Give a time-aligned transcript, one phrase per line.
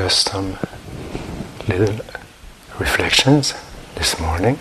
[0.00, 0.56] just some
[1.68, 1.94] little
[2.78, 3.52] reflections
[3.96, 4.56] this morning.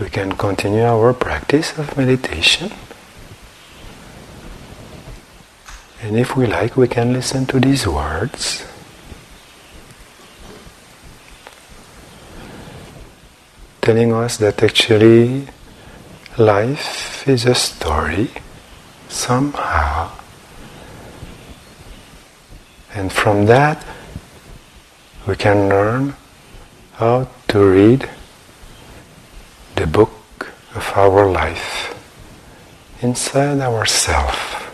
[0.00, 2.72] We can continue our practice of meditation.
[6.00, 8.64] And if we like, we can listen to these words.
[13.82, 15.48] Telling us that actually
[16.38, 18.30] life is a story
[19.10, 19.87] somehow.
[22.98, 23.86] And from that,
[25.24, 26.16] we can learn
[26.94, 28.10] how to read
[29.76, 31.94] the book of our life
[33.00, 34.66] inside ourself.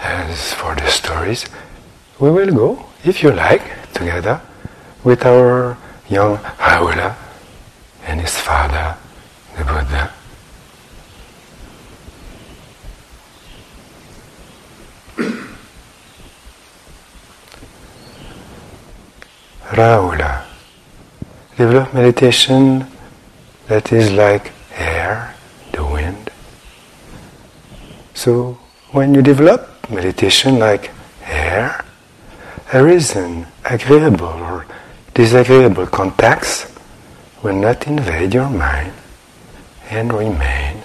[0.00, 1.46] As for the stories,
[2.18, 4.40] we will go, if you like, together
[5.04, 7.25] with our young Rahula
[8.06, 8.96] and his father,
[9.56, 10.12] the Buddha.
[19.70, 20.44] Rahula.
[21.56, 22.86] Develop meditation
[23.66, 25.34] that is like air,
[25.72, 26.30] the wind.
[28.14, 28.58] So
[28.92, 30.90] when you develop meditation like
[31.24, 31.84] air,
[32.72, 34.66] there is an agreeable or
[35.14, 36.75] disagreeable contacts
[37.42, 38.92] will not invade your mind
[39.90, 40.82] and remain.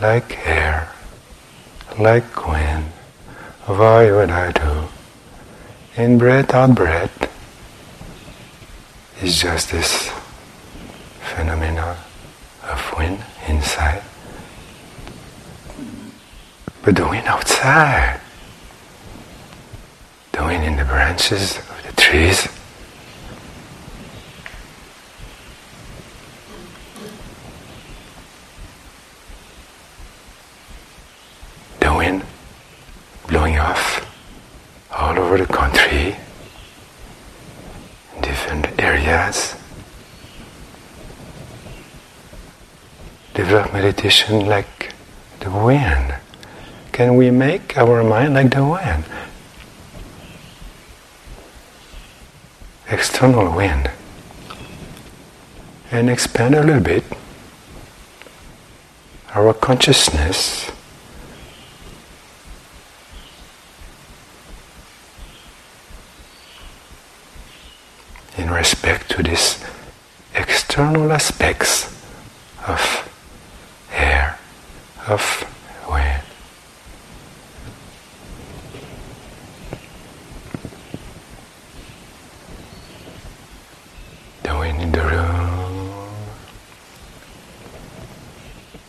[0.00, 0.92] Like air,
[1.98, 2.84] like wind.
[3.66, 4.88] Why would I do?
[6.00, 7.32] In breath, out breath
[9.22, 10.10] is just this
[11.20, 11.96] phenomenon
[12.62, 13.18] of wind
[13.48, 14.02] inside.
[16.82, 18.20] But the wind outside,
[20.46, 22.46] wind in the branches of the trees,
[31.80, 32.22] the wind
[33.26, 34.06] blowing off
[34.92, 36.16] all over the country,
[38.22, 39.56] different areas.
[43.34, 44.92] Develop meditation like
[45.40, 46.14] the wind.
[46.92, 49.04] Can we make our mind like the wind?
[53.16, 53.90] External wind.
[55.90, 57.02] And expand a little bit
[59.32, 60.70] our consciousness
[68.36, 69.64] in respect to these
[70.34, 71.86] external aspects
[72.68, 73.08] of
[73.94, 74.38] air,
[75.08, 75.22] of
[75.88, 76.22] wind.
[84.42, 85.90] The wind in the room,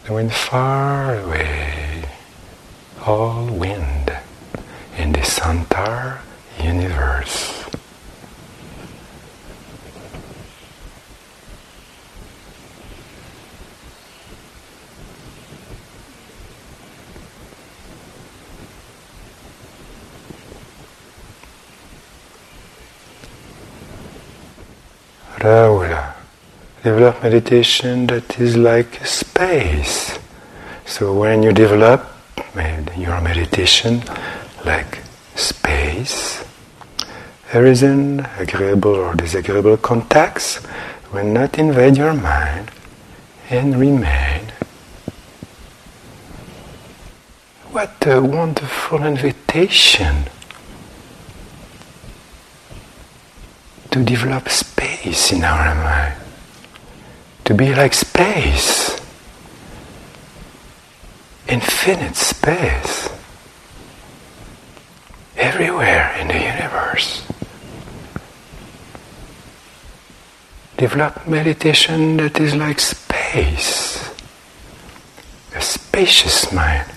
[0.06, 2.04] the wind far away,
[3.06, 4.12] all wind
[4.98, 6.20] in this entire
[6.60, 7.54] universe.
[25.38, 26.16] Rahula.
[26.84, 29.06] Develop meditation that is like
[29.38, 30.18] space.
[30.88, 32.02] So when you develop
[32.98, 34.02] your meditation
[34.66, 35.04] like
[35.36, 36.44] space,
[37.54, 40.66] there is an agreeable or disagreeable contacts
[41.14, 42.72] will not invade your mind
[43.52, 44.52] and remain.
[47.70, 50.26] What a wonderful invitation
[53.92, 56.16] to develop space in our mind,
[57.46, 58.98] to be like space,
[61.50, 63.10] infinite space,
[65.38, 67.24] everywhere in the universe.
[70.78, 74.14] Develop meditation that is like space,
[75.56, 76.92] a spacious mind.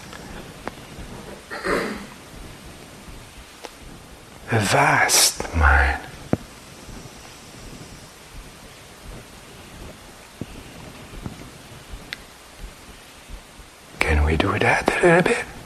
[4.53, 6.01] A vast mind.
[14.01, 15.60] Can we do that a bit?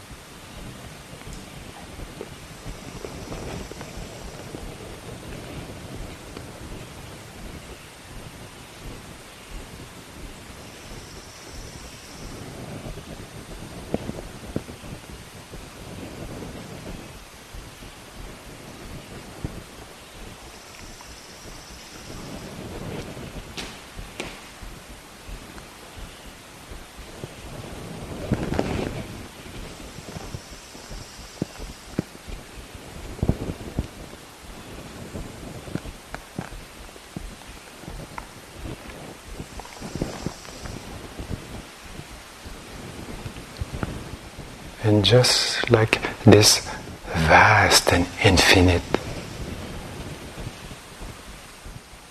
[44.84, 46.60] And just like this
[47.06, 48.82] vast and infinite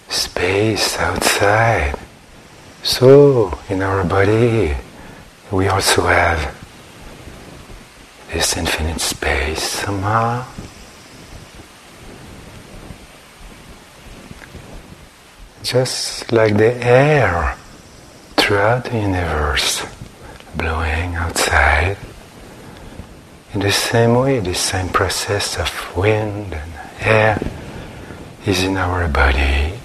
[0.09, 1.93] space outside,
[2.81, 4.75] so in our body
[5.51, 6.57] we also have
[8.33, 10.43] this infinite space somehow.
[15.61, 17.55] Just like the air
[18.35, 19.85] throughout the universe
[20.57, 21.97] blowing outside.
[23.53, 27.39] In the same way, the same process of wind and air
[28.47, 29.77] is in our body.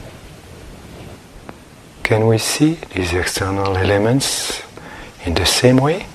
[2.02, 4.62] Can we see these external elements
[5.26, 6.06] in the same way?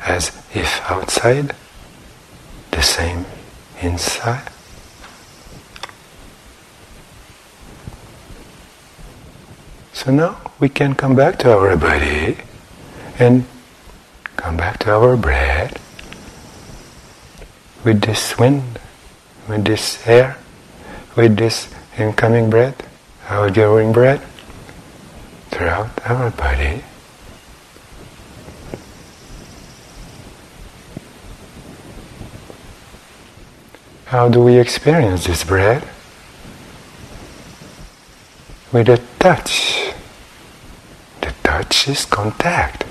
[0.00, 1.54] As if outside,
[2.70, 3.26] the same
[3.82, 4.48] inside?
[9.92, 12.38] So now we can come back to our body
[13.18, 13.44] and
[14.36, 15.82] come back to our breath
[17.84, 18.78] with this wind,
[19.48, 20.36] with this air,
[21.16, 21.68] with this
[21.98, 22.88] incoming breath,
[23.28, 24.24] outgoing breath
[25.50, 26.82] throughout our body.
[34.06, 35.84] How do we experience this breath?
[38.72, 39.92] With a touch.
[41.20, 42.85] The touch is contact.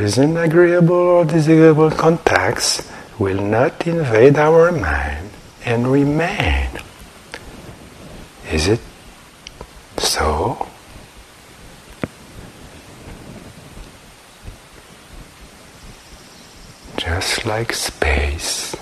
[0.00, 5.28] An agreeable or disagreeable contacts will not invade our mind
[5.62, 6.70] and remain.
[8.50, 8.80] Is it
[9.98, 10.66] so?
[16.96, 18.74] Just like space,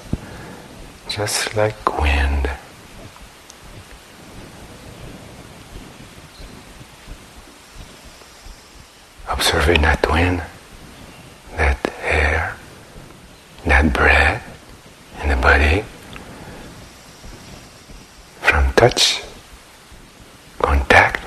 [1.09, 2.49] just like wind.
[9.29, 10.43] Observing that wind,
[11.56, 12.55] that air,
[13.67, 14.43] that breath
[15.23, 15.85] in the body,
[18.41, 19.25] from touch,
[20.62, 21.21] contact,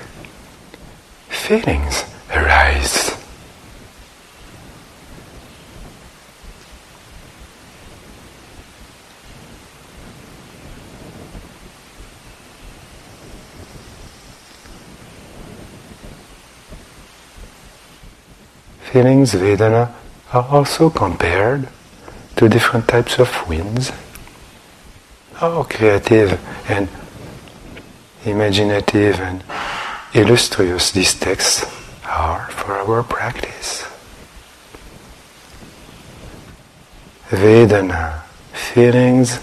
[1.27, 3.11] feelings arise.
[18.79, 19.91] Feelings, Vedana,
[20.31, 21.67] are also compared
[22.37, 23.91] to different types of winds.
[25.33, 26.87] How creative and
[28.25, 29.43] imaginative and
[30.13, 31.65] illustrious these texts
[32.05, 33.83] are for our practice.
[37.29, 39.39] Vedana, feelings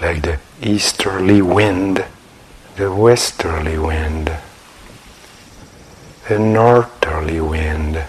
[0.00, 2.04] like the easterly wind,
[2.76, 4.36] the westerly wind
[6.28, 8.02] a northerly wind,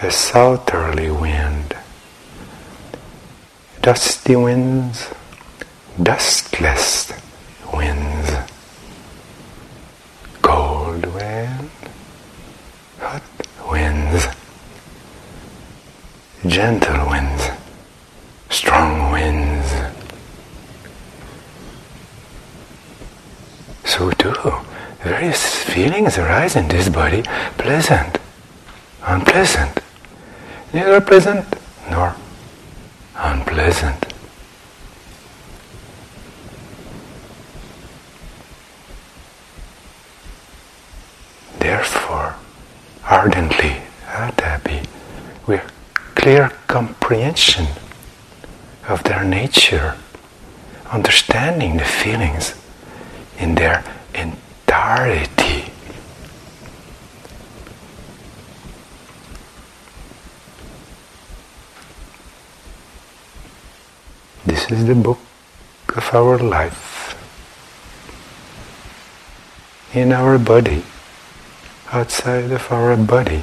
[0.00, 1.76] a southerly wind,
[3.82, 5.08] dusty winds,
[6.00, 7.12] dustless
[7.72, 8.30] winds,
[10.40, 11.70] cold wind,
[12.98, 13.22] hot
[13.70, 14.26] winds,
[16.46, 17.50] gentle winds,
[18.48, 19.70] strong winds.
[23.84, 24.32] So too
[25.02, 27.22] various feelings arise in this body
[27.58, 28.18] pleasant,
[29.02, 29.80] unpleasant,
[30.72, 31.44] neither pleasant
[31.90, 32.16] nor
[33.16, 34.11] unpleasant.
[46.22, 47.66] Clear comprehension
[48.86, 49.96] of their nature,
[50.92, 52.54] understanding the feelings
[53.40, 53.82] in their
[54.14, 55.64] entirety.
[64.46, 65.18] This is the book
[65.96, 67.18] of our life.
[69.92, 70.84] In our body,
[71.90, 73.42] outside of our body.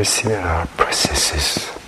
[0.00, 1.79] Very similar processes.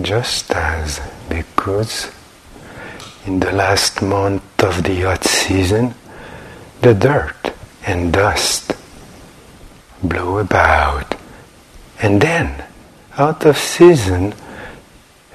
[0.00, 2.10] Just as because
[3.26, 5.94] in the last month of the hot season,
[6.80, 7.52] the dirt
[7.86, 8.72] and dust
[10.02, 11.14] blow about,
[12.00, 12.64] and then,
[13.18, 14.34] out of season,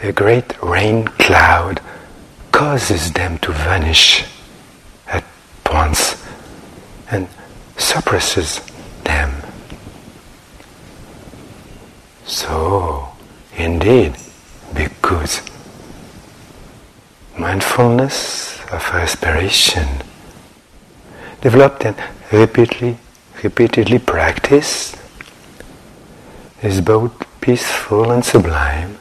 [0.02, 1.80] a great rain cloud
[2.52, 4.26] causes them to vanish
[5.08, 5.24] at
[5.72, 6.22] once
[7.12, 7.28] and
[7.78, 8.60] suppresses
[9.04, 9.32] them.
[12.26, 13.10] So,
[13.56, 14.16] indeed,
[14.74, 15.42] because
[17.38, 19.88] mindfulness of respiration
[21.42, 21.96] developed and
[22.32, 22.98] repeatedly,
[23.44, 24.98] repeatedly practiced
[26.62, 28.98] is both peaceful and sublime,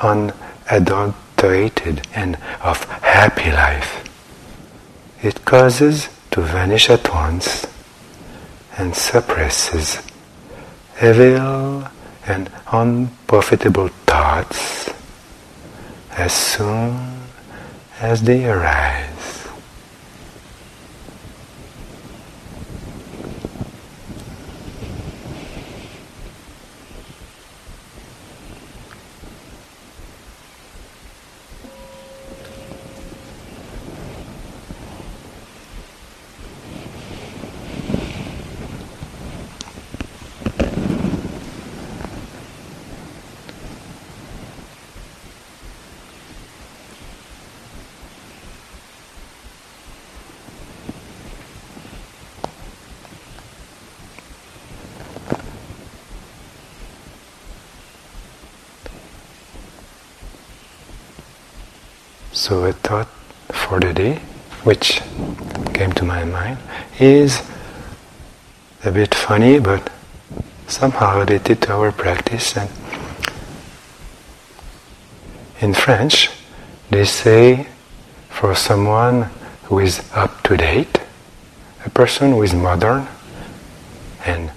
[0.00, 4.04] unadulterated and of happy life.
[5.22, 7.66] It causes to vanish at once
[8.78, 9.98] and suppresses
[11.02, 11.84] evil
[12.26, 13.90] and unprofitable
[14.20, 14.90] thoughts
[16.10, 16.92] as soon
[18.02, 19.09] as they arise.
[62.40, 63.06] So a thought
[63.52, 64.14] for the day,
[64.64, 65.02] which
[65.74, 66.56] came to my mind,
[66.98, 67.42] is
[68.82, 69.92] a bit funny, but
[70.66, 72.56] somehow related to our practice.
[72.56, 72.70] And
[75.60, 76.30] in French,
[76.88, 77.68] they say
[78.30, 79.28] for someone
[79.64, 80.98] who is up to date,
[81.84, 83.06] a person who is modern
[84.24, 84.50] and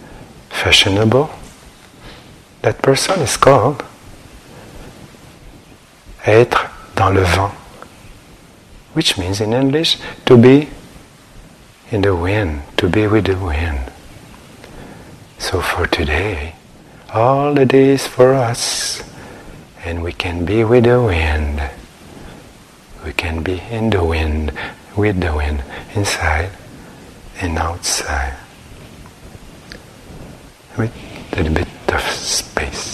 [0.49, 1.29] fashionable,
[2.61, 3.83] that person is called
[6.25, 7.51] être dans le vent
[8.93, 10.69] which means in English to be
[11.91, 13.91] in the wind, to be with the wind.
[15.37, 16.55] So for today,
[17.13, 19.03] all the days for us,
[19.83, 21.61] and we can be with the wind.
[23.05, 24.53] We can be in the wind,
[24.95, 26.51] with the wind, inside
[27.41, 28.37] and outside,
[30.77, 30.93] with
[31.33, 32.93] a little bit of space.